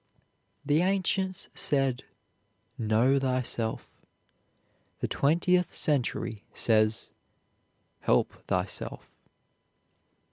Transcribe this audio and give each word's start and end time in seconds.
The 0.65 0.81
ancients 0.81 1.47
said, 1.53 2.05
"Know 2.75 3.19
thyself"; 3.19 4.01
the 4.99 5.07
twentieth 5.07 5.71
century 5.71 6.43
says, 6.55 7.11
"Help 7.99 8.33
thyself." 8.47 9.29